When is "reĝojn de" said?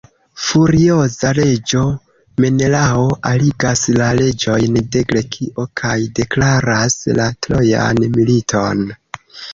4.21-5.03